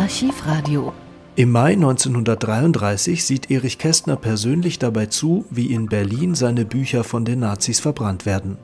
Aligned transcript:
Archivradio. 0.00 0.94
Im 1.36 1.50
Mai 1.50 1.72
1933 1.74 3.22
sieht 3.22 3.50
Erich 3.50 3.76
Kästner 3.76 4.16
persönlich 4.16 4.78
dabei 4.78 5.04
zu, 5.06 5.44
wie 5.50 5.66
in 5.66 5.90
Berlin 5.90 6.34
seine 6.34 6.64
Bücher 6.64 7.04
von 7.04 7.26
den 7.26 7.40
Nazis 7.40 7.80
verbrannt 7.80 8.24
werden. 8.24 8.56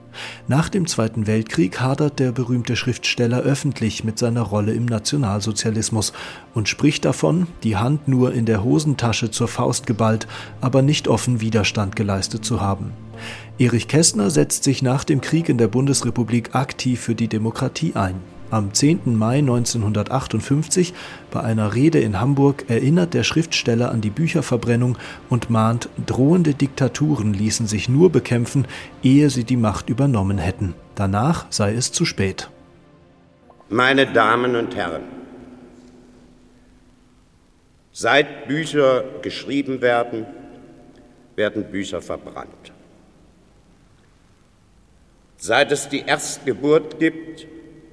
Nach 0.49 0.71
dem 0.71 0.87
Zweiten 0.87 1.27
Weltkrieg 1.27 1.79
hadert 1.79 2.21
der 2.21 2.33
berühmte 2.33 2.75
Schriftsteller 2.75 3.41
öffentlich 3.41 4.03
mit 4.03 4.19
seiner 4.19 4.41
Rolle 4.41 4.72
im 4.72 4.87
Nationalsozialismus 4.87 6.14
und 6.54 6.70
spricht 6.70 7.04
davon, 7.04 7.48
die 7.64 7.77
Hand 7.77 8.09
nur 8.09 8.32
in 8.32 8.46
der 8.46 8.64
Hosentasche 8.64 9.30
zur 9.30 9.48
Faust 9.48 9.87
geballt, 9.87 10.27
aber 10.62 10.80
nicht 10.80 11.07
offen 11.07 11.43
Widerstand 11.43 11.96
geleistet 11.96 12.46
zu 12.46 12.62
haben. 12.62 12.93
Erich 13.59 13.89
Kästner 13.89 14.30
setzt 14.30 14.64
sich 14.64 14.80
nach 14.80 15.05
dem 15.05 15.21
Krieg 15.21 15.50
in 15.50 15.59
der 15.59 15.68
Bundesrepublik 15.68 16.55
aktiv 16.55 16.98
für 16.98 17.14
die 17.14 17.29
Demokratie 17.29 17.93
ein. 17.95 18.36
Am 18.50 18.72
10. 18.72 19.16
Mai 19.16 19.38
1958 19.38 20.95
bei 21.32 21.40
einer 21.40 21.74
Rede 21.74 21.98
in 21.98 22.20
Hamburg 22.20 22.66
erinnert 22.68 23.12
der 23.12 23.24
Schriftsteller 23.24 23.91
an 23.91 24.00
die 24.00 24.10
Bücherverbrennung 24.10 24.96
und 25.28 25.50
mahnt, 25.50 25.88
drohende 26.06 26.54
Diktaturen 26.54 27.34
ließen 27.34 27.66
sich 27.66 27.88
nur 27.88 28.10
bekämpfen, 28.10 28.68
ehe 29.02 29.30
sie 29.30 29.42
die 29.42 29.56
Macht 29.56 29.88
übernommen 29.88 30.38
hätten. 30.38 30.74
Danach 30.95 31.46
sei 31.51 31.74
es 31.74 31.90
zu 31.90 32.04
spät. 32.04 32.48
Meine 33.68 34.06
Damen 34.06 34.54
und 34.54 34.76
Herren, 34.76 35.02
seit 37.90 38.46
Bücher 38.46 39.02
geschrieben 39.23 39.80
werden, 39.80 40.24
werden 41.34 41.65
Bücher 41.65 42.01
verbrannt. 42.01 42.73
Seit 45.37 45.73
es 45.73 45.88
die 45.88 46.01
Erstgeburt 46.06 47.01
gibt, 47.01 47.46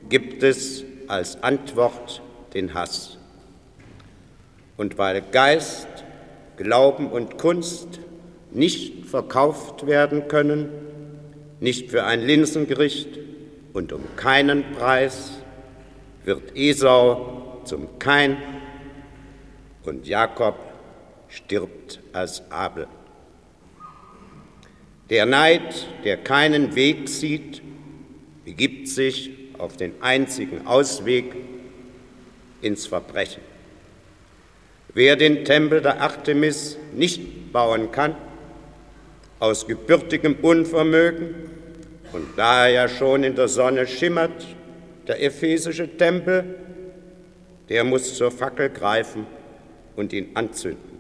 gibt 0.10 0.44
es 0.44 0.84
als 1.08 1.42
Antwort 1.44 2.22
den 2.54 2.74
Hass. 2.74 3.18
Und 4.78 4.98
weil 4.98 5.22
Geist, 5.22 5.88
Glauben 6.58 7.12
und 7.12 7.38
Kunst 7.38 8.00
nicht 8.52 9.06
verkauft 9.06 9.88
werden 9.88 10.28
können, 10.28 10.70
nicht 11.60 11.90
für 11.90 12.04
ein 12.06 12.22
Linsengericht 12.22 13.20
und 13.74 13.94
um 13.94 14.04
keinen 14.16 14.72
Preis, 14.74 15.32
wird 16.26 16.56
Esau 16.56 17.62
zum 17.66 18.00
Kain 18.00 18.38
und 19.84 20.08
Jakob 20.08 20.56
stirbt 21.28 22.00
als 22.14 22.50
Abel. 22.52 22.88
Der 25.10 25.26
Neid, 25.26 25.88
der 26.04 26.18
keinen 26.18 26.76
Weg 26.76 27.10
sieht, 27.10 27.62
begibt 28.46 28.88
sich 28.88 29.32
auf 29.60 29.78
den 29.78 30.02
einzigen 30.02 30.68
Ausweg 30.68 31.34
ins 32.62 32.88
Verbrechen. 32.88 33.42
Wer 34.94 35.16
den 35.16 35.44
Tempel 35.44 35.82
der 35.82 36.02
Artemis 36.02 36.78
nicht 36.94 37.52
bauen 37.52 37.92
kann, 37.92 38.16
aus 39.40 39.68
gebürtigem 39.68 40.36
Unvermögen, 40.42 41.36
und 42.14 42.38
da 42.38 42.68
er 42.68 42.72
ja 42.72 42.88
schon 42.88 43.24
in 43.24 43.36
der 43.36 43.48
Sonne 43.48 43.88
schimmert, 43.88 44.46
der 45.08 45.22
ephesische 45.22 45.98
Tempel, 45.98 46.56
der 47.70 47.84
muss 47.84 48.16
zur 48.16 48.32
Fackel 48.32 48.70
greifen 48.70 49.26
und 49.96 50.14
ihn 50.14 50.30
anzünden. 50.36 50.94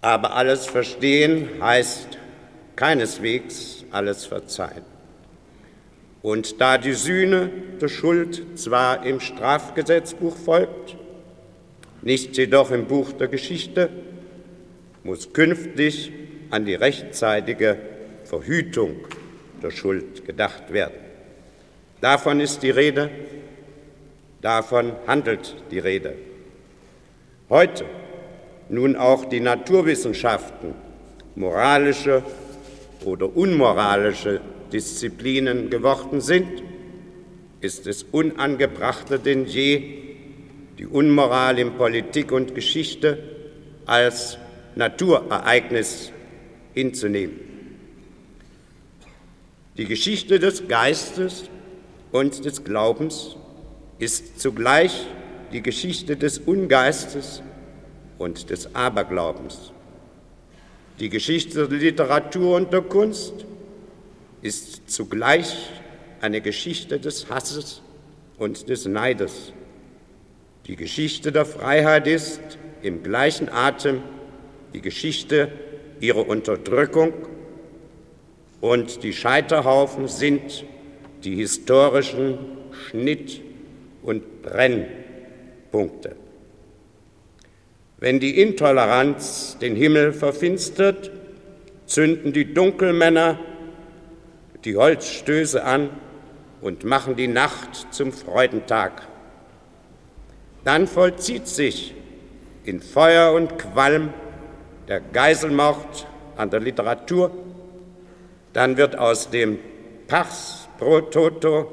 Aber 0.00 0.34
alles 0.34 0.66
verstehen 0.66 1.48
heißt 1.60 2.18
keineswegs 2.76 3.84
alles 3.90 4.26
verzeihen. 4.26 4.95
Und 6.26 6.60
da 6.60 6.76
die 6.76 6.94
Sühne 6.94 7.52
der 7.80 7.86
Schuld 7.86 8.58
zwar 8.58 9.06
im 9.06 9.20
Strafgesetzbuch 9.20 10.36
folgt, 10.36 10.96
nicht 12.02 12.36
jedoch 12.36 12.72
im 12.72 12.86
Buch 12.86 13.12
der 13.12 13.28
Geschichte, 13.28 13.90
muss 15.04 15.32
künftig 15.32 16.10
an 16.50 16.64
die 16.64 16.74
rechtzeitige 16.74 17.78
Verhütung 18.24 18.96
der 19.62 19.70
Schuld 19.70 20.26
gedacht 20.26 20.72
werden. 20.72 20.96
Davon 22.00 22.40
ist 22.40 22.64
die 22.64 22.70
Rede, 22.70 23.08
davon 24.42 24.94
handelt 25.06 25.54
die 25.70 25.78
Rede. 25.78 26.14
Heute 27.48 27.84
nun 28.68 28.96
auch 28.96 29.26
die 29.26 29.38
Naturwissenschaften 29.38 30.74
moralische 31.36 32.24
oder 33.04 33.36
unmoralische 33.36 34.40
Disziplinen 34.72 35.70
geworden 35.70 36.20
sind, 36.20 36.62
ist 37.60 37.86
es 37.86 38.02
unangebrachter 38.04 39.18
denn 39.18 39.46
je, 39.46 40.04
die 40.78 40.86
Unmoral 40.86 41.58
in 41.58 41.74
Politik 41.74 42.32
und 42.32 42.54
Geschichte 42.54 43.18
als 43.86 44.38
Naturereignis 44.74 46.12
hinzunehmen. 46.74 47.40
Die 49.76 49.86
Geschichte 49.86 50.38
des 50.38 50.68
Geistes 50.68 51.50
und 52.12 52.44
des 52.44 52.64
Glaubens 52.64 53.36
ist 53.98 54.40
zugleich 54.40 55.06
die 55.52 55.62
Geschichte 55.62 56.16
des 56.16 56.38
Ungeistes 56.38 57.42
und 58.18 58.50
des 58.50 58.74
Aberglaubens. 58.74 59.72
Die 60.98 61.08
Geschichte 61.08 61.68
der 61.68 61.78
Literatur 61.78 62.56
und 62.56 62.72
der 62.72 62.82
Kunst 62.82 63.44
ist 64.42 64.90
zugleich 64.90 65.70
eine 66.20 66.40
Geschichte 66.40 66.98
des 66.98 67.28
Hasses 67.30 67.82
und 68.38 68.68
des 68.68 68.86
Neides. 68.86 69.52
Die 70.66 70.76
Geschichte 70.76 71.32
der 71.32 71.46
Freiheit 71.46 72.06
ist 72.06 72.40
im 72.82 73.02
gleichen 73.02 73.48
Atem 73.48 74.02
die 74.74 74.80
Geschichte 74.80 75.50
ihrer 76.00 76.28
Unterdrückung 76.28 77.12
und 78.60 79.02
die 79.02 79.12
Scheiterhaufen 79.12 80.08
sind 80.08 80.64
die 81.24 81.36
historischen 81.36 82.38
Schnitt- 82.72 83.40
und 84.02 84.42
Brennpunkte. 84.42 86.16
Wenn 87.98 88.20
die 88.20 88.40
Intoleranz 88.40 89.56
den 89.60 89.74
Himmel 89.74 90.12
verfinstert, 90.12 91.10
zünden 91.86 92.32
die 92.32 92.52
Dunkelmänner 92.52 93.38
die 94.66 94.76
Holzstöße 94.76 95.64
an 95.64 95.90
und 96.60 96.84
machen 96.84 97.16
die 97.16 97.28
Nacht 97.28 97.94
zum 97.94 98.12
Freudentag. 98.12 99.02
Dann 100.64 100.88
vollzieht 100.88 101.46
sich 101.46 101.94
in 102.64 102.80
Feuer 102.80 103.32
und 103.32 103.58
Qualm 103.58 104.12
der 104.88 105.00
Geiselmord 105.00 106.06
an 106.36 106.50
der 106.50 106.60
Literatur. 106.60 107.30
Dann 108.52 108.76
wird 108.76 108.98
aus 108.98 109.30
dem 109.30 109.58
Pars 110.08 110.68
pro 110.78 111.00
Toto 111.00 111.72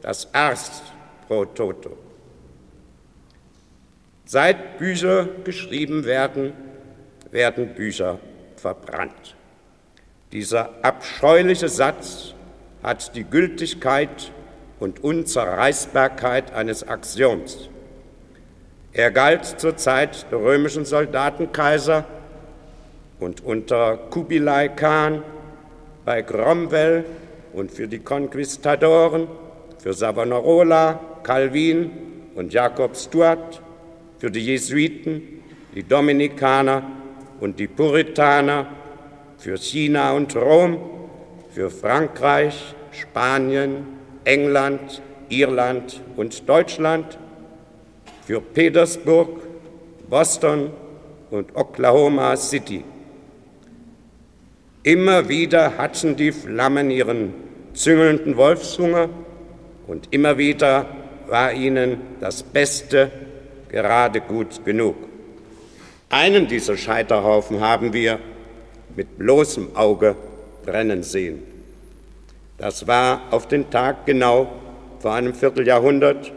das 0.00 0.32
Ars 0.34 0.82
pro 1.28 1.44
Toto. 1.44 1.98
Seit 4.24 4.78
Bücher 4.78 5.28
geschrieben 5.44 6.04
werden, 6.04 6.52
werden 7.30 7.74
Bücher 7.74 8.18
verbrannt. 8.56 9.35
Dieser 10.32 10.70
abscheuliche 10.82 11.68
Satz 11.68 12.34
hat 12.82 13.14
die 13.14 13.24
Gültigkeit 13.24 14.32
und 14.80 15.02
Unzerreißbarkeit 15.02 16.52
eines 16.52 16.86
Axioms. 16.86 17.68
Er 18.92 19.10
galt 19.10 19.44
zur 19.44 19.76
Zeit 19.76 20.26
der 20.30 20.40
römischen 20.40 20.84
Soldatenkaiser 20.84 22.04
und 23.20 23.44
unter 23.44 23.96
Kubilai 23.96 24.68
Khan 24.68 25.22
bei 26.04 26.22
Cromwell 26.22 27.04
und 27.52 27.70
für 27.70 27.86
die 27.86 28.00
Konquistadoren, 28.00 29.28
für 29.78 29.94
Savonarola, 29.94 31.00
Calvin 31.22 31.90
und 32.34 32.52
Jakob 32.52 32.96
Stuart, 32.96 33.62
für 34.18 34.30
die 34.30 34.44
Jesuiten, 34.44 35.22
die 35.74 35.82
Dominikaner 35.82 36.82
und 37.40 37.58
die 37.58 37.68
Puritaner 37.68 38.66
für 39.38 39.56
China 39.58 40.12
und 40.12 40.34
Rom, 40.36 40.78
für 41.52 41.70
Frankreich, 41.70 42.74
Spanien, 42.90 43.86
England, 44.24 45.02
Irland 45.28 46.00
und 46.16 46.48
Deutschland, 46.48 47.18
für 48.26 48.40
Petersburg, 48.40 49.28
Boston 50.08 50.70
und 51.30 51.54
Oklahoma 51.54 52.36
City. 52.36 52.84
Immer 54.82 55.28
wieder 55.28 55.78
hatten 55.78 56.16
die 56.16 56.32
Flammen 56.32 56.90
ihren 56.90 57.34
züngelnden 57.74 58.36
Wolfshunger 58.36 59.08
und 59.86 60.08
immer 60.12 60.38
wieder 60.38 60.86
war 61.28 61.52
ihnen 61.52 62.00
das 62.20 62.42
Beste 62.42 63.10
gerade 63.68 64.20
gut 64.20 64.64
genug. 64.64 64.96
Einen 66.08 66.46
dieser 66.46 66.76
Scheiterhaufen 66.76 67.60
haben 67.60 67.92
wir 67.92 68.20
mit 68.96 69.18
bloßem 69.18 69.76
Auge 69.76 70.16
brennen 70.64 71.02
sehen. 71.02 71.42
Das 72.58 72.86
war 72.86 73.22
auf 73.30 73.46
den 73.46 73.70
Tag 73.70 74.06
genau 74.06 74.50
vor 74.98 75.12
einem 75.12 75.34
Vierteljahrhundert, 75.34 76.32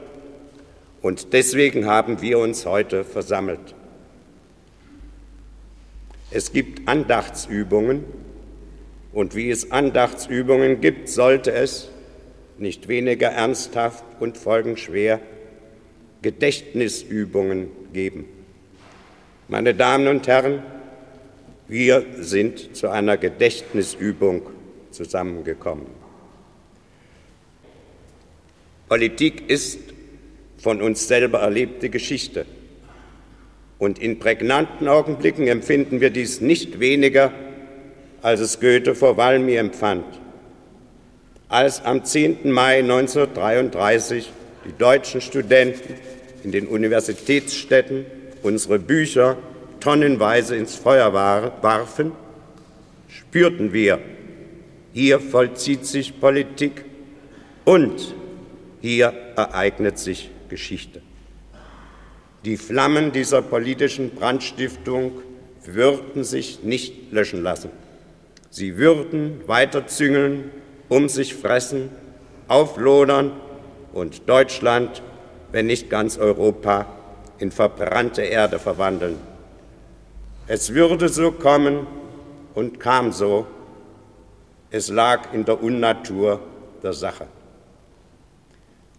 Und 1.01 1.31
deswegen 1.31 1.85
haben 1.85 2.21
wir 2.21 2.39
uns 2.39 2.65
heute 2.65 3.05
versammelt. 3.05 3.73
Es 6.29 6.51
gibt 6.51 6.87
Andachtsübungen 6.89 8.03
und 9.13 9.33
wie 9.33 9.49
es 9.49 9.71
Andachtsübungen 9.71 10.81
gibt, 10.81 11.07
sollte 11.09 11.51
es, 11.53 11.89
nicht 12.57 12.89
weniger 12.89 13.29
ernsthaft 13.29 14.03
und 14.19 14.37
folgenschwer, 14.37 15.21
Gedächtnisübungen 16.21 17.69
geben. 17.93 18.25
Meine 19.47 19.73
Damen 19.73 20.09
und 20.09 20.27
Herren, 20.27 20.61
wir 21.69 22.03
sind 22.17 22.75
zu 22.75 22.89
einer 22.89 23.15
Gedächtnisübung 23.15 24.41
zusammengekommen. 24.89 25.85
Politik 28.89 29.49
ist 29.49 29.79
von 30.57 30.81
uns 30.81 31.07
selber 31.07 31.39
erlebte 31.41 31.89
Geschichte. 31.89 32.47
Und 33.77 33.99
in 33.99 34.17
prägnanten 34.17 34.87
Augenblicken 34.87 35.47
empfinden 35.47 36.01
wir 36.01 36.09
dies 36.09 36.41
nicht 36.41 36.79
weniger, 36.79 37.31
als 38.23 38.39
es 38.39 38.59
Goethe 38.59 38.95
vor 38.95 39.15
Valmy 39.15 39.55
empfand. 39.55 40.05
Als 41.47 41.85
am 41.85 42.03
10. 42.03 42.51
Mai 42.51 42.79
1933 42.79 44.31
die 44.65 44.77
deutschen 44.77 45.21
Studenten 45.21 45.93
in 46.43 46.51
den 46.51 46.67
Universitätsstädten 46.67 48.05
unsere 48.41 48.79
Bücher 48.79 49.37
tonnenweise 49.79 50.55
ins 50.55 50.75
Feuer 50.75 51.13
warfen, 51.13 52.11
spürten 53.07 53.73
wir, 53.73 53.99
hier 54.93 55.19
vollzieht 55.19 55.85
sich 55.85 56.19
Politik 56.19 56.85
und 57.65 58.15
hier 58.81 59.13
ereignet 59.35 59.99
sich 59.99 60.29
Geschichte. 60.49 61.01
Die 62.45 62.57
Flammen 62.57 63.11
dieser 63.11 63.41
politischen 63.41 64.11
Brandstiftung 64.11 65.21
würden 65.65 66.23
sich 66.23 66.63
nicht 66.63 67.11
löschen 67.11 67.43
lassen. 67.43 67.69
Sie 68.49 68.77
würden 68.77 69.41
weiter 69.47 69.87
züngeln, 69.87 70.51
um 70.87 71.09
sich 71.09 71.35
fressen, 71.35 71.89
auflodern 72.47 73.31
und 73.93 74.27
Deutschland, 74.27 75.03
wenn 75.51 75.67
nicht 75.67 75.89
ganz 75.89 76.17
Europa, 76.17 76.87
in 77.37 77.51
verbrannte 77.51 78.21
Erde 78.21 78.57
verwandeln. 78.57 79.28
Es 80.51 80.73
würde 80.73 81.09
so 81.09 81.31
kommen 81.31 81.85
und 82.55 82.79
kam 82.79 83.11
so. 83.11 83.45
Es 84.71 84.89
lag 84.89 85.31
in 85.31 85.45
der 85.45 85.61
Unnatur 85.61 86.39
der 86.81 86.93
Sache. 86.93 87.27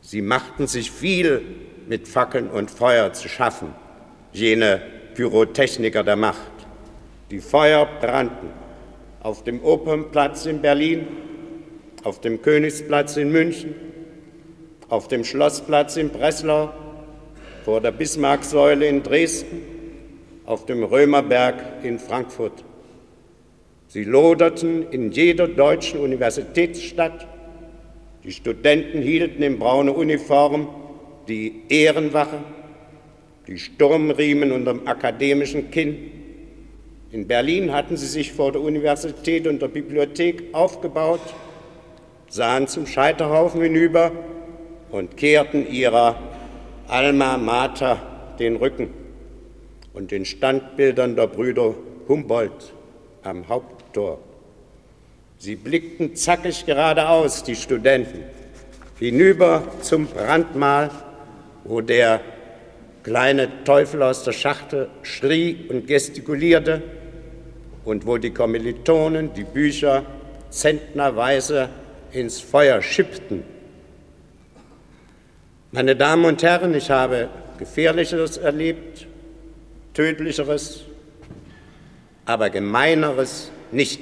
Sie 0.01 0.23
machten 0.23 0.69
sich 0.69 0.93
viel 0.93 1.43
mit 1.89 2.07
Fackeln 2.07 2.49
und 2.49 2.71
Feuer 2.71 3.13
zu 3.15 3.29
schaffen, 3.29 3.75
jene 4.33 4.81
Pyrotechniker 5.17 6.05
der 6.05 6.15
Macht. 6.15 6.53
Die 7.33 7.41
Feuer 7.41 7.85
brannten 8.01 8.51
auf 9.21 9.43
dem 9.43 9.61
Opernplatz 9.65 10.47
in 10.47 10.63
Berlin, 10.63 11.09
auf 12.05 12.21
dem 12.21 12.43
Königsplatz 12.43 13.17
in 13.17 13.33
München, 13.33 13.75
auf 14.89 15.09
dem 15.09 15.25
Schlossplatz 15.25 15.97
in 15.97 16.11
Breslau, 16.11 16.73
vor 17.65 17.81
der 17.81 17.91
Bismarcksäule 17.91 18.87
in 18.87 19.03
Dresden, 19.03 19.80
auf 20.51 20.67
dem 20.67 20.83
Römerberg 20.83 21.55
in 21.85 22.01
Frankfurt. 22.01 22.65
Sie 23.87 24.03
loderten 24.03 24.91
in 24.91 25.13
jeder 25.13 25.47
deutschen 25.47 26.01
Universitätsstadt. 26.01 27.29
Die 28.25 28.33
Studenten 28.33 29.01
hielten 29.01 29.45
in 29.45 29.61
braune 29.61 29.93
Uniform 29.93 30.69
die 31.29 31.63
Ehrenwache, 31.69 32.39
die 33.47 33.59
Sturmriemen 33.59 34.51
unterm 34.51 34.87
akademischen 34.87 35.71
Kinn. 35.71 36.11
In 37.13 37.29
Berlin 37.29 37.73
hatten 37.73 37.97
sie 37.97 38.07
sich 38.07 38.33
vor 38.33 38.51
der 38.51 38.61
Universität 38.61 39.47
und 39.47 39.63
der 39.63 39.69
Bibliothek 39.69 40.53
aufgebaut, 40.53 41.21
sahen 42.29 42.67
zum 42.67 42.89
Scheiterhaufen 42.89 43.63
hinüber 43.63 44.11
und 44.91 45.17
kehrten 45.17 45.65
ihrer 45.71 46.17
Alma 46.89 47.37
Mater 47.39 48.35
den 48.41 48.57
Rücken 48.57 49.00
und 49.93 50.11
den 50.11 50.25
Standbildern 50.25 51.17
der 51.17 51.27
Brüder 51.27 51.75
Humboldt 52.09 52.73
am 53.23 53.49
Haupttor. 53.49 54.19
Sie 55.39 55.57
blickten 55.57 56.17
zackig 56.17 56.67
geradeaus, 56.67 57.43
die 57.43 57.57
Studenten, 57.57 58.25
hinüber 58.99 59.63
zum 59.81 60.07
Brandmal, 60.07 60.91
wo 61.65 61.81
der 61.81 62.21
kleine 63.03 63.65
Teufel 63.65 64.03
aus 64.03 64.25
der 64.25 64.33
Schachtel 64.33 64.89
schrie 65.03 65.67
und 65.69 65.87
gestikulierte 65.87 66.83
und 67.85 68.07
wo 68.07 68.19
die 68.19 68.31
Kommilitonen 68.31 69.33
die 69.33 69.45
Bücher 69.45 70.05
zentnerweise 70.51 71.71
ins 72.13 72.41
Feuer 72.41 72.83
schippten 72.83 73.43
meine 75.73 75.95
Damen 75.95 76.25
und 76.25 76.43
Herren, 76.43 76.75
ich 76.75 76.91
habe 76.91 77.29
Gefährlicheres 77.57 78.39
erlebt, 78.39 79.07
Tödlicheres, 80.01 80.81
aber 82.25 82.49
Gemeineres 82.49 83.51
nicht. 83.71 84.01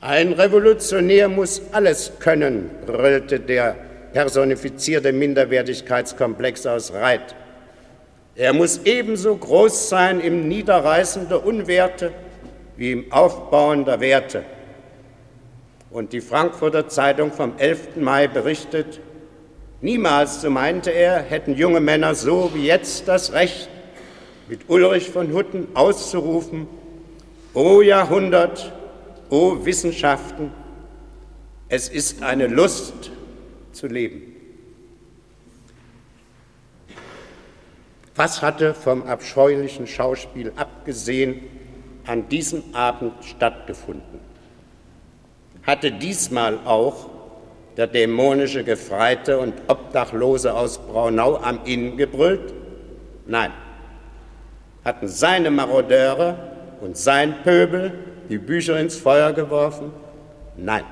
Ein 0.00 0.32
Revolutionär 0.32 1.28
muss 1.28 1.60
alles 1.70 2.12
können, 2.18 2.70
brüllte 2.86 3.40
der 3.40 3.76
personifizierte 4.14 5.12
Minderwertigkeitskomplex 5.12 6.64
aus 6.64 6.94
Reit. 6.94 7.34
Er 8.36 8.54
muss 8.54 8.80
ebenso 8.86 9.36
groß 9.36 9.90
sein 9.90 10.18
im 10.20 10.48
Niederreißen 10.48 11.28
der 11.28 11.44
Unwerte 11.44 12.12
wie 12.78 12.92
im 12.92 13.12
Aufbauen 13.12 13.84
der 13.84 14.00
Werte. 14.00 14.44
Und 15.90 16.14
die 16.14 16.22
Frankfurter 16.22 16.88
Zeitung 16.88 17.32
vom 17.32 17.58
11. 17.58 17.96
Mai 17.96 18.28
berichtet, 18.28 18.98
Niemals, 19.84 20.40
so 20.40 20.48
meinte 20.48 20.90
er, 20.90 21.20
hätten 21.20 21.56
junge 21.56 21.78
Männer 21.78 22.14
so 22.14 22.50
wie 22.54 22.64
jetzt 22.64 23.06
das 23.06 23.34
Recht, 23.34 23.68
mit 24.48 24.68
Ulrich 24.68 25.10
von 25.10 25.32
Hutten 25.32 25.68
auszurufen, 25.74 26.66
O 27.54 27.80
Jahrhundert, 27.82 28.72
o 29.30 29.64
Wissenschaften, 29.64 30.50
es 31.68 31.88
ist 31.88 32.22
eine 32.22 32.46
Lust 32.46 33.10
zu 33.72 33.86
leben. 33.86 34.34
Was 38.16 38.42
hatte 38.42 38.74
vom 38.74 39.02
abscheulichen 39.04 39.86
Schauspiel 39.86 40.52
abgesehen 40.56 41.42
an 42.06 42.28
diesem 42.28 42.62
Abend 42.74 43.12
stattgefunden? 43.24 44.20
Hatte 45.64 45.90
diesmal 45.90 46.58
auch 46.64 47.08
der 47.76 47.86
dämonische 47.86 48.62
Gefreite 48.62 49.38
und 49.38 49.54
Obdachlose 49.66 50.54
aus 50.54 50.78
Braunau 50.78 51.38
am 51.38 51.60
Inn 51.64 51.96
gebrüllt? 51.96 52.52
Nein. 53.26 53.50
Hatten 54.84 55.08
seine 55.08 55.50
Marodeure 55.50 56.36
und 56.80 56.96
sein 56.96 57.42
Pöbel 57.42 57.92
die 58.28 58.38
Bücher 58.38 58.78
ins 58.78 58.96
Feuer 58.96 59.32
geworfen? 59.32 59.92
Nein. 60.56 60.84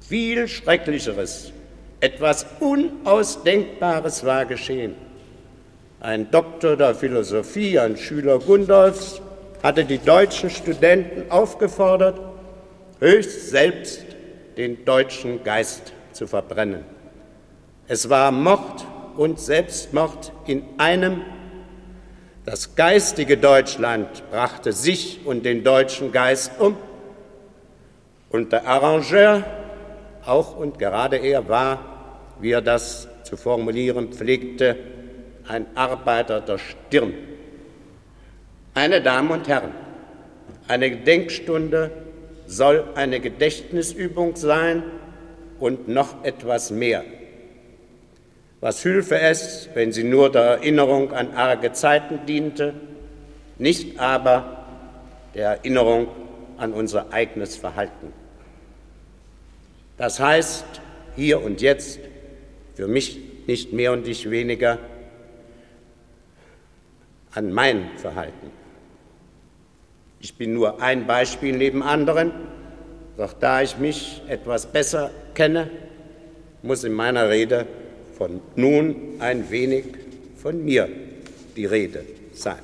Viel 0.00 0.48
Schrecklicheres, 0.48 1.52
etwas 2.00 2.46
Unausdenkbares 2.60 4.24
war 4.24 4.44
geschehen. 4.44 4.94
Ein 6.00 6.30
Doktor 6.30 6.76
der 6.76 6.94
Philosophie, 6.94 7.78
ein 7.78 7.96
Schüler 7.96 8.38
Gundolfs, 8.38 9.22
hatte 9.62 9.84
die 9.86 9.98
deutschen 9.98 10.50
Studenten 10.50 11.30
aufgefordert, 11.30 12.20
höchst 13.00 13.48
selbst 13.48 14.04
den 14.58 14.84
deutschen 14.84 15.42
Geist 15.42 15.94
zu 16.12 16.26
verbrennen. 16.26 16.84
Es 17.88 18.10
war 18.10 18.30
Mord 18.30 18.84
und 19.16 19.40
Selbstmord 19.40 20.32
in 20.46 20.64
einem. 20.76 21.22
Das 22.44 22.74
geistige 22.76 23.38
Deutschland 23.38 24.30
brachte 24.30 24.72
sich 24.72 25.20
und 25.24 25.46
den 25.46 25.64
deutschen 25.64 26.12
Geist 26.12 26.52
um. 26.58 26.76
Und 28.28 28.52
der 28.52 28.66
Arrangeur, 28.66 29.44
auch 30.26 30.54
und 30.54 30.78
gerade 30.78 31.16
er 31.16 31.48
war, 31.48 32.34
wie 32.40 32.50
er 32.50 32.60
das 32.60 33.08
zu 33.22 33.38
formulieren 33.38 34.12
pflegte, 34.12 34.76
ein 35.48 35.64
Arbeiter 35.74 36.42
der 36.42 36.58
Stirn. 36.58 37.14
Meine 38.74 39.00
Damen 39.00 39.30
und 39.30 39.48
Herren, 39.48 39.72
eine 40.68 40.90
Gedenkstunde 40.90 41.92
soll 42.46 42.84
eine 42.94 43.20
Gedächtnisübung 43.20 44.36
sein 44.36 44.82
und 45.60 45.88
noch 45.88 46.22
etwas 46.24 46.70
mehr. 46.70 47.04
Was 48.64 48.82
hülfe 48.82 49.20
es, 49.20 49.68
wenn 49.74 49.92
sie 49.92 50.04
nur 50.04 50.32
der 50.32 50.42
Erinnerung 50.42 51.12
an 51.12 51.32
arge 51.32 51.72
Zeiten 51.72 52.20
diente, 52.24 52.72
nicht 53.58 54.00
aber 54.00 54.64
der 55.34 55.48
Erinnerung 55.58 56.08
an 56.56 56.72
unser 56.72 57.12
eigenes 57.12 57.56
Verhalten. 57.56 58.14
Das 59.98 60.18
heißt, 60.18 60.64
hier 61.14 61.42
und 61.42 61.60
jetzt 61.60 62.00
für 62.74 62.88
mich 62.88 63.20
nicht 63.46 63.74
mehr 63.74 63.92
und 63.92 64.06
nicht 64.06 64.30
weniger 64.30 64.78
an 67.34 67.52
mein 67.52 67.90
Verhalten. 67.98 68.50
Ich 70.20 70.36
bin 70.38 70.54
nur 70.54 70.80
ein 70.80 71.06
Beispiel 71.06 71.54
neben 71.54 71.82
anderen, 71.82 72.32
doch 73.18 73.34
da 73.34 73.60
ich 73.60 73.76
mich 73.76 74.22
etwas 74.26 74.64
besser 74.64 75.10
kenne, 75.34 75.68
muss 76.62 76.82
in 76.82 76.94
meiner 76.94 77.28
Rede 77.28 77.66
von 78.16 78.40
nun 78.56 78.96
ein 79.18 79.50
wenig 79.50 79.84
von 80.36 80.64
mir 80.64 80.88
die 81.56 81.66
Rede 81.66 82.04
sein. 82.32 82.58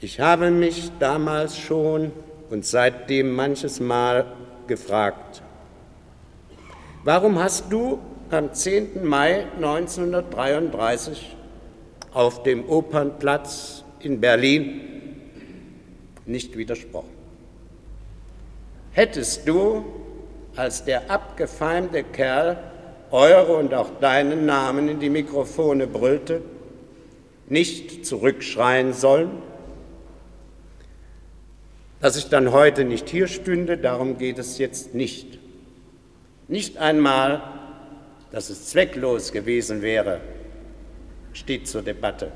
Ich 0.00 0.18
habe 0.20 0.50
mich 0.50 0.90
damals 0.98 1.58
schon 1.58 2.12
und 2.48 2.64
seitdem 2.64 3.32
manches 3.32 3.80
Mal 3.80 4.32
gefragt, 4.66 5.42
warum 7.04 7.38
hast 7.38 7.70
du 7.70 7.98
am 8.30 8.52
10. 8.52 9.04
Mai 9.04 9.46
1933 9.56 11.36
auf 12.12 12.42
dem 12.42 12.68
Opernplatz 12.68 13.84
in 14.00 14.20
Berlin 14.20 14.80
nicht 16.26 16.56
widersprochen? 16.56 17.10
Hättest 18.92 19.46
du 19.46 19.84
als 20.60 20.84
der 20.84 21.10
abgefeimte 21.10 22.04
Kerl 22.04 22.58
eure 23.10 23.56
und 23.56 23.72
auch 23.72 23.98
deinen 23.98 24.44
Namen 24.44 24.90
in 24.90 25.00
die 25.00 25.08
Mikrofone 25.08 25.86
brüllte, 25.86 26.42
nicht 27.48 28.04
zurückschreien 28.04 28.92
sollen? 28.92 29.30
Dass 32.02 32.16
ich 32.16 32.28
dann 32.28 32.52
heute 32.52 32.84
nicht 32.84 33.08
hier 33.08 33.26
stünde, 33.26 33.78
darum 33.78 34.18
geht 34.18 34.38
es 34.38 34.58
jetzt 34.58 34.94
nicht. 34.94 35.38
Nicht 36.46 36.76
einmal, 36.76 37.42
dass 38.30 38.50
es 38.50 38.66
zwecklos 38.66 39.32
gewesen 39.32 39.80
wäre, 39.80 40.20
steht 41.32 41.68
zur 41.68 41.80
Debatte. 41.80 42.32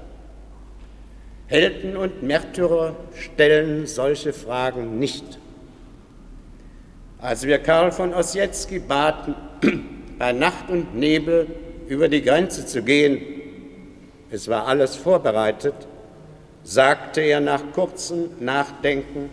Helden 1.46 1.94
und 1.98 2.22
Märtyrer 2.22 2.96
stellen 3.14 3.86
solche 3.86 4.32
Fragen 4.32 4.98
nicht. 4.98 5.38
Als 7.24 7.46
wir 7.46 7.58
Karl 7.58 7.90
von 7.90 8.12
Ossietzky 8.12 8.80
baten, 8.80 9.34
bei 10.18 10.32
Nacht 10.32 10.68
und 10.68 10.94
Nebel 10.94 11.46
über 11.88 12.06
die 12.06 12.20
Grenze 12.20 12.66
zu 12.66 12.82
gehen, 12.82 13.18
es 14.30 14.46
war 14.46 14.66
alles 14.66 14.94
vorbereitet, 14.94 15.74
sagte 16.64 17.22
er 17.22 17.40
nach 17.40 17.62
kurzem 17.72 18.28
Nachdenken, 18.40 19.30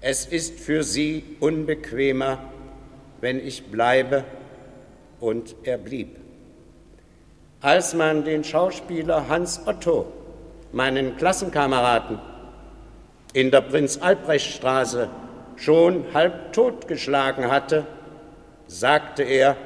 es 0.00 0.26
ist 0.26 0.58
für 0.58 0.82
Sie 0.82 1.22
unbequemer, 1.38 2.40
wenn 3.20 3.38
ich 3.46 3.66
bleibe, 3.66 4.24
und 5.20 5.54
er 5.62 5.78
blieb. 5.78 6.16
Als 7.60 7.94
man 7.94 8.24
den 8.24 8.42
Schauspieler 8.42 9.28
Hans 9.28 9.60
Otto, 9.68 10.12
meinen 10.72 11.16
Klassenkameraden, 11.16 12.18
in 13.34 13.52
der 13.52 13.60
Prinz-Albrecht-Straße 13.60 15.08
schon 15.58 16.04
halb 16.14 16.52
tot 16.52 16.88
geschlagen 16.88 17.50
hatte, 17.50 17.86
sagte 18.66 19.22
er, 19.22 19.56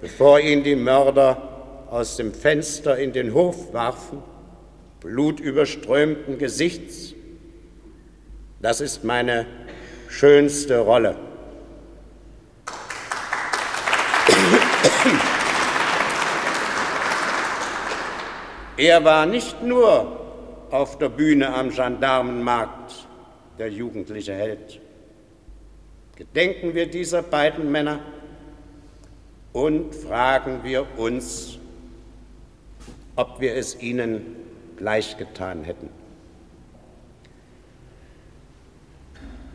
bevor 0.00 0.40
ihn 0.40 0.64
die 0.64 0.76
Mörder 0.76 1.86
aus 1.90 2.16
dem 2.16 2.32
Fenster 2.34 2.98
in 2.98 3.12
den 3.12 3.34
Hof 3.34 3.72
warfen, 3.72 4.22
blutüberströmten 5.00 6.38
Gesichts, 6.38 7.14
das 8.60 8.80
ist 8.80 9.04
meine 9.04 9.46
schönste 10.08 10.78
Rolle. 10.78 11.16
Er 18.78 19.04
war 19.04 19.24
nicht 19.24 19.62
nur 19.62 20.20
auf 20.70 20.98
der 20.98 21.08
Bühne 21.08 21.54
am 21.54 21.70
Gendarmenmarkt 21.70 23.06
der 23.58 23.70
jugendliche 23.70 24.34
Held. 24.34 24.80
Gedenken 26.16 26.74
wir 26.74 26.86
dieser 26.86 27.22
beiden 27.22 27.70
Männer 27.70 27.98
und 29.52 29.94
fragen 29.94 30.60
wir 30.62 30.86
uns, 30.96 31.58
ob 33.16 33.38
wir 33.38 33.54
es 33.54 33.82
ihnen 33.82 34.34
gleich 34.78 35.18
getan 35.18 35.62
hätten. 35.64 35.90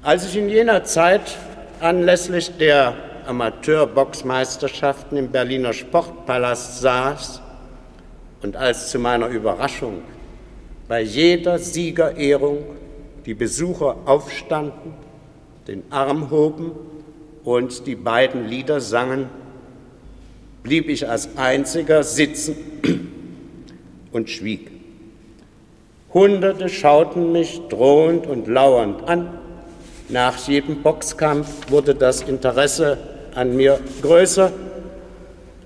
Als 0.03 0.27
ich 0.27 0.37
in 0.37 0.49
jener 0.49 0.83
Zeit 0.83 1.35
anlässlich 1.79 2.55
der 2.57 2.93
Amateurboxmeisterschaften 3.25 5.17
im 5.17 5.31
Berliner 5.31 5.73
Sportpalast 5.73 6.79
saß 6.79 7.41
und 8.43 8.55
als 8.55 8.91
zu 8.91 8.99
meiner 8.99 9.29
Überraschung 9.29 10.03
bei 10.87 11.01
jeder 11.01 11.57
Siegerehrung 11.57 12.63
die 13.25 13.33
Besucher 13.33 13.97
aufstanden 14.05 14.93
den 15.67 15.83
Arm 15.89 16.31
hoben 16.31 16.71
und 17.43 17.87
die 17.87 17.95
beiden 17.95 18.47
Lieder 18.47 18.81
sangen, 18.81 19.29
blieb 20.63 20.89
ich 20.89 21.09
als 21.09 21.37
einziger 21.37 22.03
sitzen 22.03 22.55
und 24.11 24.29
schwieg. 24.29 24.71
Hunderte 26.13 26.67
schauten 26.67 27.31
mich 27.31 27.61
drohend 27.69 28.27
und 28.27 28.47
lauernd 28.47 29.07
an. 29.07 29.39
Nach 30.09 30.37
jedem 30.47 30.81
Boxkampf 30.81 31.71
wurde 31.71 31.95
das 31.95 32.21
Interesse 32.21 32.97
an 33.33 33.55
mir 33.55 33.79
größer. 34.01 34.51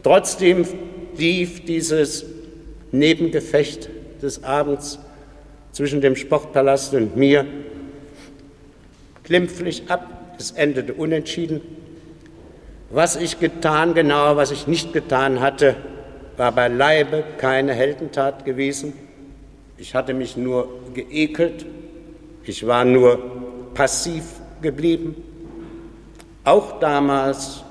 Trotzdem 0.03 0.65
lief 1.17 1.65
dieses 1.65 2.25
Nebengefecht 2.91 3.89
des 4.21 4.43
Abends 4.43 4.99
zwischen 5.71 5.99
dem 5.99 6.15
Sportpalast 6.15 6.93
und 6.93 7.17
mir 7.17 7.45
glimpflich 9.25 9.89
ab, 9.89 10.35
es 10.39 10.51
endete 10.51 10.93
unentschieden. 10.93 11.61
Was 12.89 13.15
ich 13.15 13.39
getan, 13.39 13.93
genau 13.93 14.37
was 14.37 14.51
ich 14.51 14.67
nicht 14.67 14.93
getan 14.93 15.41
hatte, 15.41 15.75
war 16.37 16.51
beileibe 16.51 17.23
keine 17.37 17.73
Heldentat 17.73 18.45
gewesen. 18.45 18.93
Ich 19.77 19.95
hatte 19.95 20.13
mich 20.13 20.37
nur 20.37 20.69
geekelt, 20.93 21.65
ich 22.43 22.65
war 22.65 22.85
nur 22.85 23.19
passiv 23.73 24.23
geblieben. 24.61 25.15
Auch 26.43 26.79
damals 26.79 27.63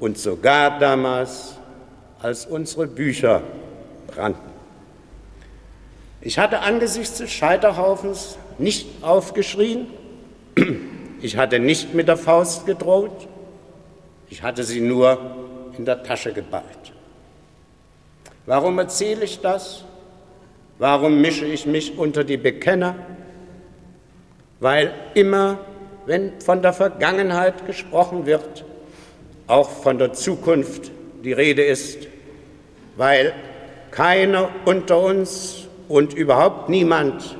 und 0.00 0.18
sogar 0.18 0.78
damals, 0.78 1.54
als 2.20 2.46
unsere 2.46 2.86
Bücher 2.86 3.42
brannten. 4.08 4.50
Ich 6.20 6.38
hatte 6.38 6.60
angesichts 6.60 7.18
des 7.18 7.30
Scheiterhaufens 7.30 8.36
nicht 8.58 8.88
aufgeschrien, 9.02 9.86
ich 11.20 11.36
hatte 11.36 11.58
nicht 11.58 11.94
mit 11.94 12.08
der 12.08 12.16
Faust 12.16 12.66
gedroht, 12.66 13.28
ich 14.30 14.42
hatte 14.42 14.62
sie 14.62 14.80
nur 14.80 15.18
in 15.76 15.84
der 15.84 16.02
Tasche 16.02 16.32
geballt. 16.32 16.92
Warum 18.46 18.78
erzähle 18.78 19.24
ich 19.24 19.40
das? 19.40 19.84
Warum 20.78 21.20
mische 21.20 21.46
ich 21.46 21.66
mich 21.66 21.98
unter 21.98 22.24
die 22.24 22.36
Bekenner? 22.36 22.94
Weil 24.60 24.92
immer, 25.14 25.58
wenn 26.06 26.40
von 26.40 26.62
der 26.62 26.72
Vergangenheit 26.72 27.66
gesprochen 27.66 28.26
wird, 28.26 28.64
auch 29.46 29.68
von 29.68 29.98
der 29.98 30.12
Zukunft 30.12 30.90
die 31.24 31.32
Rede 31.32 31.62
ist, 31.62 32.06
weil 32.96 33.32
keiner 33.90 34.50
unter 34.64 35.00
uns 35.00 35.66
und 35.88 36.14
überhaupt 36.14 36.68
niemand 36.68 37.36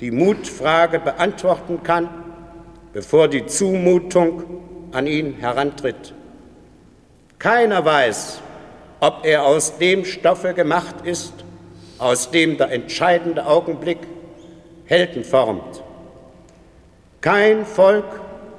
die 0.00 0.10
Mutfrage 0.10 0.98
beantworten 0.98 1.82
kann, 1.82 2.08
bevor 2.92 3.28
die 3.28 3.46
Zumutung 3.46 4.42
an 4.92 5.06
ihn 5.06 5.34
herantritt. 5.34 6.14
Keiner 7.38 7.84
weiß, 7.84 8.40
ob 9.00 9.24
er 9.24 9.44
aus 9.44 9.78
dem 9.78 10.04
Stoffe 10.04 10.54
gemacht 10.54 10.96
ist, 11.04 11.32
aus 11.98 12.30
dem 12.30 12.56
der 12.56 12.70
entscheidende 12.70 13.46
Augenblick 13.46 13.98
Helden 14.84 15.24
formt. 15.24 15.82
Kein 17.20 17.64
Volk 17.64 18.04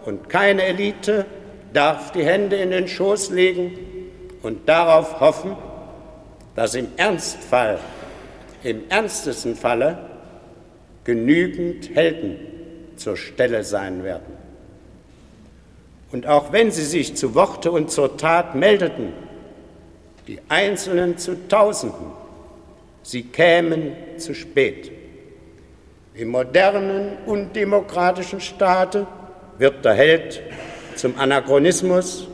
und 0.05 0.29
keine 0.29 0.63
Elite 0.63 1.25
darf 1.73 2.11
die 2.11 2.23
Hände 2.23 2.55
in 2.55 2.71
den 2.71 2.87
Schoß 2.87 3.29
legen 3.29 3.77
und 4.41 4.67
darauf 4.67 5.19
hoffen, 5.19 5.55
dass 6.55 6.75
im 6.75 6.87
Ernstfall, 6.97 7.79
im 8.63 8.83
ernstesten 8.89 9.55
Falle, 9.55 9.97
genügend 11.03 11.93
Helden 11.95 12.52
zur 12.97 13.17
Stelle 13.17 13.63
sein 13.63 14.03
werden. 14.03 14.37
Und 16.11 16.27
auch 16.27 16.51
wenn 16.51 16.71
sie 16.71 16.85
sich 16.85 17.15
zu 17.15 17.33
Worte 17.33 17.71
und 17.71 17.89
zur 17.89 18.17
Tat 18.17 18.55
meldeten, 18.55 19.13
die 20.27 20.39
Einzelnen 20.47 21.17
zu 21.17 21.47
Tausenden, 21.47 22.11
sie 23.01 23.23
kämen 23.23 23.93
zu 24.17 24.33
spät. 24.33 24.91
Im 26.13 26.29
modernen, 26.29 27.17
undemokratischen 27.25 28.39
Staate 28.39 29.07
wird 29.57 29.83
der 29.83 29.95
Held 29.95 30.41
zum 30.95 31.17
Anachronismus, 31.17 32.27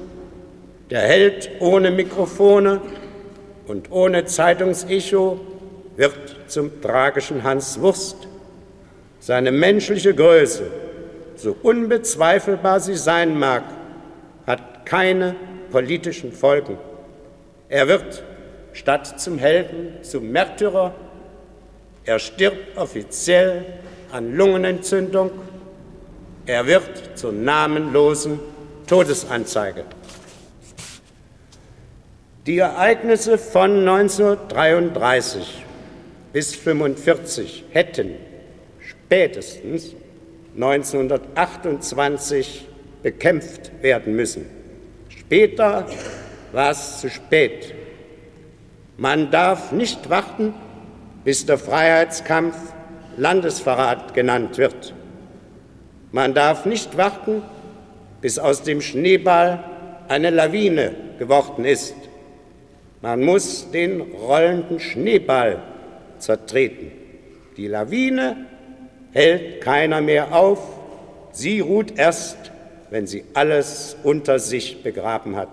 Der 0.89 1.01
Held 1.01 1.51
ohne 1.59 1.91
Mikrofone 1.91 2.81
und 3.67 3.91
ohne 3.91 4.25
Zeitungsecho 4.25 5.39
wird 5.95 6.35
zum 6.47 6.81
tragischen 6.81 7.43
Hans 7.43 7.79
Wurst. 7.79 8.27
Seine 9.19 9.51
menschliche 9.51 10.15
Größe, 10.15 10.63
so 11.35 11.55
unbezweifelbar 11.61 12.79
sie 12.79 12.95
sein 12.95 13.37
mag, 13.37 13.63
hat 14.47 14.85
keine 14.85 15.35
politischen 15.71 16.31
Folgen. 16.31 16.77
Er 17.67 17.87
wird 17.87 18.23
statt 18.73 19.19
zum 19.19 19.37
Helden 19.37 20.03
zum 20.03 20.31
Märtyrer. 20.31 20.93
Er 22.05 22.19
stirbt 22.19 22.77
offiziell 22.77 23.65
an 24.11 24.35
Lungenentzündung. 24.35 25.31
Er 26.45 26.65
wird 26.65 27.17
zur 27.17 27.31
namenlosen 27.31 28.39
Todesanzeige. 28.87 29.83
Die 32.47 32.57
Ereignisse 32.57 33.37
von 33.37 33.87
1933 33.87 35.63
bis 36.33 36.53
1945 36.53 37.65
hätten 37.71 38.15
spätestens 39.09 39.95
1928 40.53 42.67
bekämpft 43.01 43.71
werden 43.81 44.15
müssen. 44.15 44.45
Später 45.09 45.87
war 46.51 46.69
es 46.69 46.99
zu 46.99 47.09
spät. 47.09 47.73
Man 48.97 49.31
darf 49.31 49.71
nicht 49.71 50.11
warten, 50.11 50.53
bis 51.23 51.47
der 51.47 51.57
Freiheitskampf 51.57 52.55
Landesverrat 53.17 54.13
genannt 54.13 54.59
wird. 54.59 54.93
Man 56.11 56.35
darf 56.35 56.67
nicht 56.67 56.95
warten, 56.95 57.41
bis 58.21 58.37
aus 58.37 58.61
dem 58.61 58.79
Schneeball 58.79 59.63
eine 60.07 60.29
Lawine 60.29 60.91
geworden 61.17 61.65
ist. 61.65 61.95
Man 63.01 63.23
muss 63.23 63.71
den 63.71 64.01
rollenden 64.01 64.79
Schneeball 64.79 65.63
zertreten. 66.19 66.91
Die 67.57 67.65
Lawine 67.65 68.45
hält 69.11 69.61
keiner 69.61 70.01
mehr 70.01 70.35
auf, 70.35 70.59
sie 71.31 71.59
ruht 71.59 71.97
erst, 71.97 72.37
wenn 72.89 73.07
sie 73.07 73.23
alles 73.33 73.95
unter 74.03 74.39
sich 74.39 74.83
begraben 74.83 75.35
hat. 75.35 75.49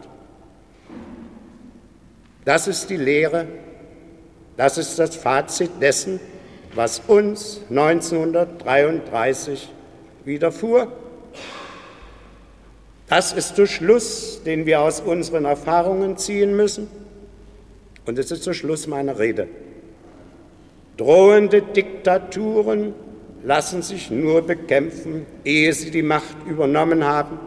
Das 2.45 2.69
ist 2.69 2.91
die 2.91 2.97
Lehre, 2.97 3.47
das 4.57 4.79
ist 4.79 4.99
das 4.99 5.17
Fazit 5.17 5.71
dessen, 5.81 6.21
was 6.75 7.01
uns 7.07 7.61
1933 7.71 9.69
widerfuhr. 10.25 10.93
Das 13.09 13.33
ist 13.33 13.57
der 13.59 13.67
Schluss, 13.67 14.43
den 14.45 14.67
wir 14.67 14.81
aus 14.81 15.01
unseren 15.01 15.45
Erfahrungen 15.45 16.17
ziehen 16.17 16.57
müssen. 16.57 16.89
Und 18.05 18.19
es 18.19 18.31
ist 18.31 18.47
der 18.47 18.53
Schluss 18.53 18.87
meiner 18.87 19.19
Rede. 19.19 19.49
Drohende 20.97 21.63
Diktaturen 21.63 22.95
lassen 23.43 23.83
sich 23.83 24.11
nur 24.11 24.43
bekämpfen, 24.43 25.27
ehe 25.45 25.73
sie 25.73 25.91
die 25.91 26.03
Macht 26.03 26.37
übernommen 26.47 27.05
haben. 27.05 27.39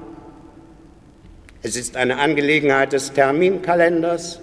Es 1.61 1.75
ist 1.75 1.97
eine 1.97 2.17
Angelegenheit 2.19 2.93
des 2.93 3.11
Terminkalenders, 3.11 4.39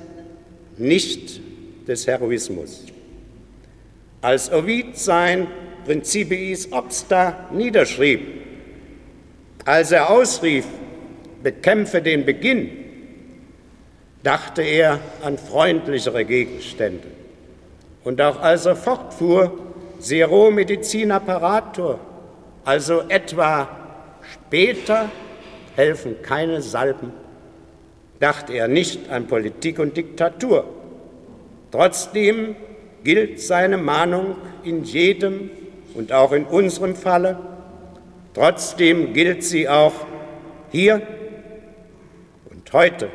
nicht 0.77 1.41
des 1.89 2.07
Heroismus. 2.07 2.85
Als 4.21 4.53
Ovid 4.53 4.99
sein 4.99 5.47
Principiis 5.85 6.73
obsta 6.73 7.49
niederschrieb, 7.53 8.21
als 9.65 9.93
er 9.93 10.11
ausrief, 10.11 10.67
bekämpfe 11.43 12.03
den 12.03 12.25
Beginn, 12.25 12.71
dachte 14.23 14.63
er 14.63 15.01
an 15.23 15.39
freundlichere 15.39 16.25
Gegenstände. 16.25 17.07
Und 18.05 18.21
auch 18.21 18.41
als 18.41 18.67
er 18.67 18.77
fortfuhr, 18.77 19.66
Sero 19.99 20.51
Medizin 20.51 21.11
Apparator, 21.11 21.99
also 22.65 23.03
etwa 23.09 23.69
später 24.33 25.11
helfen 25.75 26.17
keine 26.23 26.63
Salben, 26.63 27.13
dachte 28.21 28.53
er 28.55 28.69
nicht 28.69 29.11
an 29.11 29.27
Politik 29.27 29.79
und 29.79 29.97
Diktatur. 29.97 30.65
Trotzdem 31.71 32.57
gilt 33.05 33.41
seine 33.41 33.77
Mahnung 33.77 34.37
in 34.65 34.85
jedem 34.85 35.51
und 35.95 36.13
auch 36.13 36.33
in 36.33 36.45
unserem 36.45 36.95
Falle. 36.95 37.39
Trotzdem 38.35 39.13
gilt 39.13 39.45
sie 39.45 39.69
auch 39.69 39.95
hier 40.71 41.03
und 42.51 42.73
heute. 42.73 43.09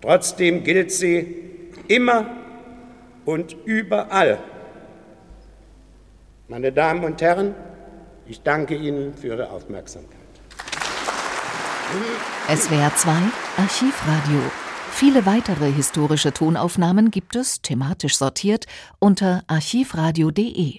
Trotzdem 0.00 0.64
gilt 0.64 0.92
sie 0.92 1.36
immer 1.88 2.26
und 3.24 3.56
überall. 3.64 4.38
Meine 6.50 6.72
Damen 6.72 7.04
und 7.04 7.22
Herren, 7.22 7.54
ich 8.26 8.42
danke 8.42 8.74
Ihnen 8.74 9.14
für 9.14 9.28
Ihre 9.28 9.50
Aufmerksamkeit. 9.50 10.18
SWR 12.48 12.92
2 12.92 13.10
Archivradio. 13.56 14.40
Viele 14.90 15.26
weitere 15.26 15.70
historische 15.70 16.32
Tonaufnahmen 16.32 17.12
gibt 17.12 17.36
es, 17.36 17.62
thematisch 17.62 18.16
sortiert, 18.16 18.66
unter 18.98 19.44
archivradio.de. 19.46 20.78